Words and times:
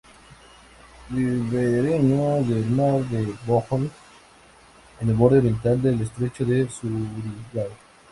Ribereño 1.11 2.43
del 2.45 2.65
mar 2.71 3.05
de 3.07 3.35
Bohol 3.45 3.91
en 4.99 5.07
el 5.09 5.13
borde 5.13 5.37
oriental 5.37 5.79
del 5.79 6.01
estrecho 6.01 6.43
de 6.43 6.67
Surigao. 6.67 7.69